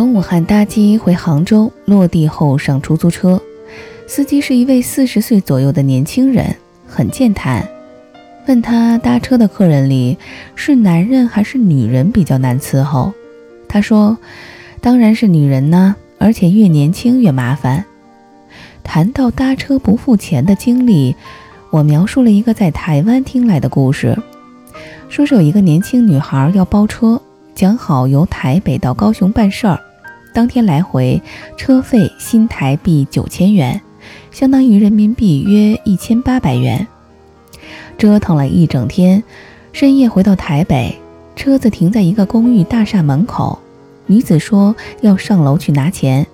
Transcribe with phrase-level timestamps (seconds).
[0.00, 3.38] 从武汉搭机回杭州，落地后上出租车，
[4.06, 7.68] 司机是一位四十岁左右的年轻人，很健谈。
[8.48, 10.16] 问他搭车的客人里
[10.54, 13.12] 是男人还是女人比较难伺候，
[13.68, 14.16] 他说
[14.80, 17.84] ：“当然是女人呢，而且越年轻越麻烦。”
[18.82, 21.14] 谈到搭车不付钱的经历，
[21.68, 24.18] 我描述了一个在台湾听来的故事，
[25.10, 27.20] 说是有一个年轻女孩要包车。
[27.52, 29.78] 讲好由台北到高雄办事儿，
[30.32, 31.20] 当天来回
[31.56, 33.80] 车费新台币九千元，
[34.30, 36.86] 相当于人民币约一千八百元。
[37.98, 39.22] 折腾了一整天，
[39.72, 40.96] 深夜回到台北，
[41.36, 43.58] 车子停在一个公寓大厦门口。
[44.06, 46.26] 女子说要上楼去拿钱，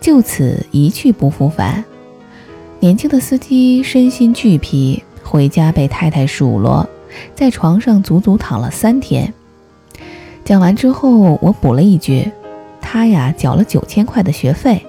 [0.00, 1.84] 就此一去不复返。
[2.80, 6.88] 年轻的司机身心俱疲，回家被太太数落，
[7.34, 9.32] 在床上足足躺了三天。
[10.44, 12.30] 讲完之后，我补了一句
[12.94, 14.86] ：“他呀，缴了九千块的学费。”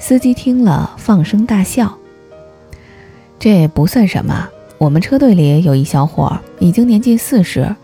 [0.00, 1.94] 司机听了，放声大笑。
[3.38, 4.48] 这不算什么。
[4.78, 7.76] 我们车队里有一小伙，已经年近四十。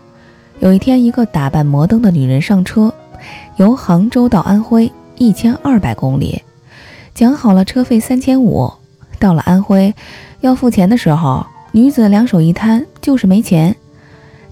[0.59, 2.91] 有一天，一个打扮摩登的女人上车，
[3.57, 6.41] 由杭州到安徽一千二百公里，
[7.13, 8.73] 讲好了车费三千五。
[9.19, 9.93] 到了安徽，
[10.41, 13.75] 要付钱的时候，女子两手一摊，就是没钱。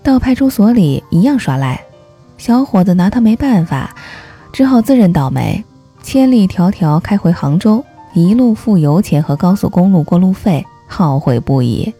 [0.03, 1.81] 到派出所里一样耍赖。
[2.38, 3.95] 小伙子拿他没办法，
[4.56, 5.66] 只好自认倒霉，
[6.02, 11.94] 千里迢迢开回杭州，一路付油钱和高速公路过路费，懊悔不已。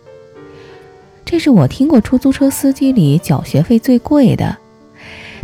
[1.26, 4.56] 这是我听过出租车司机里缴学费最贵的。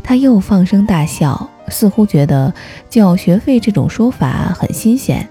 [0.01, 2.53] 他又放声大笑，似乎觉得
[2.89, 5.27] 缴学费这种说法很新鲜。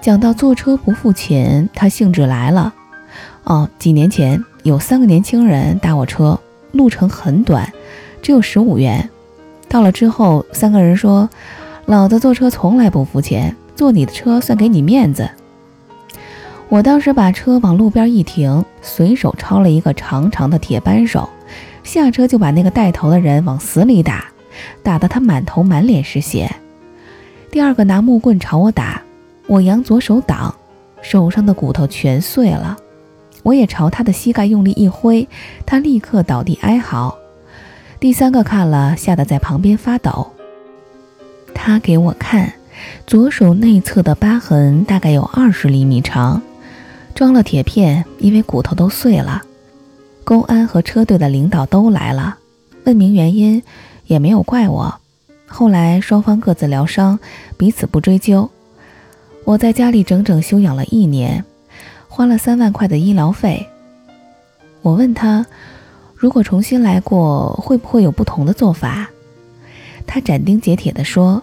[0.00, 2.72] 讲到坐车不付钱，他兴致来了。
[3.44, 7.70] 哦，几年前有三个年轻人搭我车，路程很短。
[8.22, 9.10] 只有十五元，
[9.72, 11.30] 到了之后，三个人说
[11.86, 15.26] ：“老子坐车从来不付钱，坐你的车算给你面子。”
[16.68, 21.26] 我当时把车往路边一停，随手抄了一个长长的铁扳手，
[21.82, 24.26] 下车就把那个带头的人往死里打，
[24.82, 26.54] 打得他满头满脸是血。
[27.50, 29.00] 第二个拿木棍朝我打，
[29.46, 30.54] 我扬左手挡，
[31.00, 32.76] 手上的骨头全碎了。
[33.42, 35.26] 我也朝他的膝盖用力一挥，
[35.64, 37.16] 他立刻倒地哀嚎。
[38.02, 40.32] 第三个看了，吓得在旁边发抖。
[41.54, 42.52] 他给我看，
[43.06, 46.42] 左手内侧的疤痕大概有二十厘米长，
[47.14, 49.42] 装了铁片，因为骨头都碎了。
[50.24, 52.38] 公安和车队的领导都来了，
[52.82, 53.62] 问明原因，
[54.06, 54.98] 也没有怪我。
[55.46, 57.20] 后来双方各自疗伤，
[57.56, 58.50] 彼此不追究。
[59.44, 61.44] 我在家里整整休养了一年，
[62.08, 63.68] 花了三万块的医疗费。
[64.80, 65.46] 我问他。
[66.22, 69.10] 如果重新来过，会不会有不同的做法？
[70.06, 71.42] 他斩钉截铁地说：“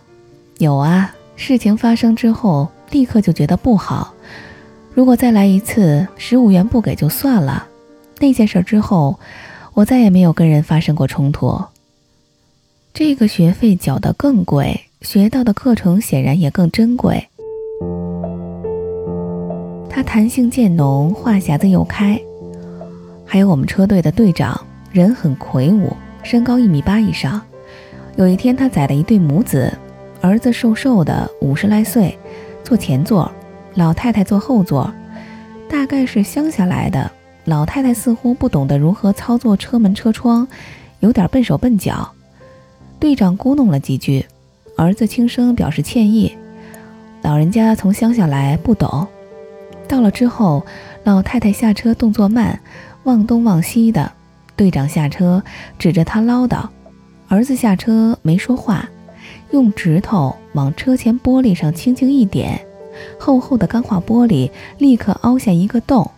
[0.57, 4.13] 有啊，事情发生之后，立刻就觉得不好。
[4.93, 7.67] 如果再来一次，十五元不给就算了。
[8.19, 9.19] 那件事之后，
[9.73, 11.61] 我再也没有跟人发生过冲突。
[12.93, 17.27] 这个学费缴得更贵，学到的课程显然也更珍贵。”
[19.91, 22.17] 他弹性渐浓，话匣子又开。
[23.25, 24.57] 还有我们车队的队长。
[24.91, 27.39] 人很魁梧，身高一米八以上。
[28.15, 29.71] 有一天，他载了一对母子，
[30.19, 32.17] 儿子瘦瘦的，五十来岁，
[32.63, 33.31] 坐前座，
[33.75, 34.91] 老太太坐后座。
[35.69, 37.11] 大概是乡下来的，
[37.45, 40.47] 老太太似乎不懂得如何操作车门车窗，
[41.01, 42.11] 有点笨手笨脚。
[42.99, 44.25] 队长咕哝了几句，
[44.75, 46.35] 儿子轻声表示歉意。
[47.21, 49.07] 老人家从乡下来，不懂。
[49.87, 50.65] 到了之后，
[51.03, 52.59] 老太太下车动作慢，
[53.03, 54.11] 望东望西的。
[54.59, 55.41] 队长下车，
[55.77, 56.67] 指着他唠叨。
[57.29, 58.89] 儿子下车没说话，
[59.51, 62.59] 用指头往车前玻璃上轻轻一点，
[63.17, 66.11] 厚厚的钢化玻璃立刻凹下一个洞，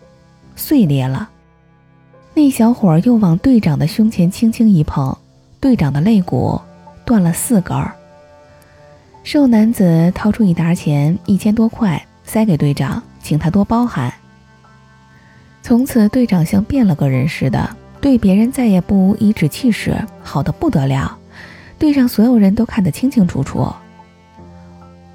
[0.55, 1.29] 碎裂了。
[2.33, 5.15] 那小伙又往队长的胸前轻轻一碰，
[5.59, 6.59] 队长的肋骨
[7.05, 7.77] 断了四根。
[9.23, 14.11] 瘦男子掏出一沓钱，一千多块，塞给队长，请他多包涵。
[15.61, 17.77] 从此，队长像变了个人似的。
[18.01, 21.15] 对别人再也不无颐指气使，好的不得了，
[21.77, 23.71] 队上所有人都看得清清楚楚。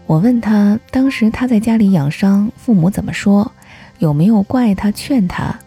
[0.06, 3.50] 我问他，当时他在家里养伤，父母怎么说？
[3.98, 5.58] 有没有怪他、劝他？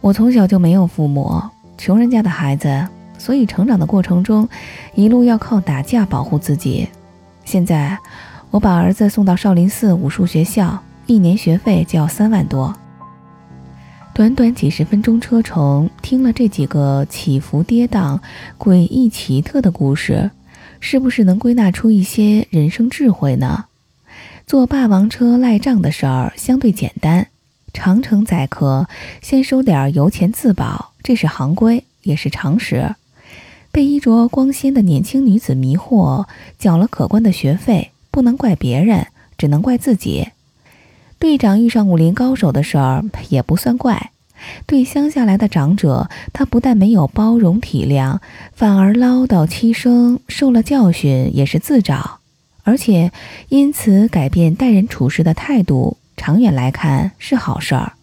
[0.00, 1.40] 我从小就没有父母，
[1.76, 4.48] 穷人家的孩子，所以成长的过程中，
[4.94, 6.88] 一路要靠打架保护自己。
[7.44, 7.96] 现在，
[8.50, 10.76] 我把儿子送到少林寺武术学校，
[11.06, 12.74] 一年学费就要三万多。
[14.18, 18.18] 短短几十分钟车程，听了这几个起伏跌宕、
[18.58, 20.32] 诡异奇特的故事，
[20.80, 23.66] 是不是能归纳出一些人生智慧呢？
[24.44, 27.28] 坐霸王车赖账的事儿相对简单，
[27.72, 28.88] 长城载客
[29.22, 32.96] 先收点油钱自保，这是行规，也是常识。
[33.70, 36.26] 被衣着光鲜的年轻女子迷惑，
[36.58, 39.06] 缴了可观的学费，不能怪别人，
[39.36, 40.30] 只能怪自己。
[41.18, 44.12] 队长遇上武林高手的事儿也不算怪，
[44.66, 48.20] 对乡下来的长者，他不但没有包容体谅，
[48.54, 52.20] 反而唠叨七声，受了教训也是自找。
[52.62, 53.10] 而且
[53.48, 57.94] 因此改变待人处事的态度，长远来看是好事儿。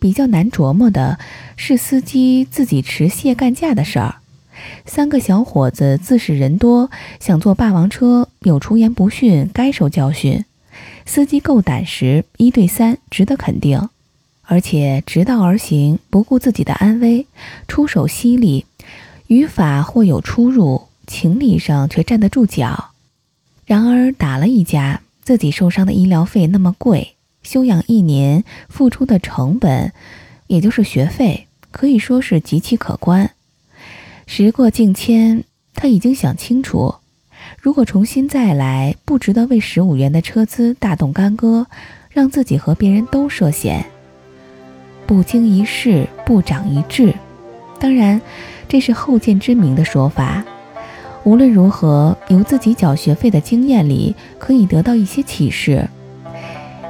[0.00, 1.18] 比较难琢磨的
[1.56, 4.16] 是司机自己持械干架的事儿。
[4.86, 10.44] 三个小伙子自恃人多，想坐霸王车，有出言不逊，该受教训。
[11.06, 13.88] 司机够胆识，一对三值得肯定。
[14.42, 17.26] 而且直道而行，不顾自己的安危，
[17.68, 18.66] 出手犀利，
[19.28, 22.90] 语法或有出入，情理上却站得住脚。
[23.64, 29.92] 然而打了一架，自己受伤的医疗费那么贵，休养一年付出的成本，
[30.48, 33.30] 也就是学费，可以说是极其可观。
[34.26, 35.44] 时过境迁，
[35.74, 36.96] 他已经想清楚，
[37.58, 41.66] 如果重新再来，不值得为十五元的车资大动干戈，
[42.10, 43.84] 让自己和别人都涉险。
[45.06, 47.12] 不经一事不长一智，
[47.78, 48.20] 当然，
[48.68, 50.44] 这是后见之明的说法。
[51.24, 55.86] 无论如何，由自己缴学费的经验里可以得到一些启示。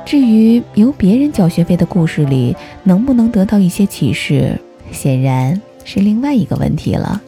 [0.04, 4.56] 至于由别人缴学费的故事里能不能得到一些启示，
[4.92, 7.20] 显然是另外一个问题了。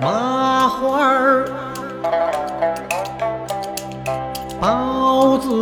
[0.00, 1.48] 麻花儿，
[5.46, 5.52] 子，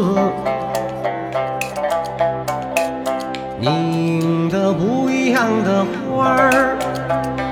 [3.60, 7.43] 拧的不一样的花儿。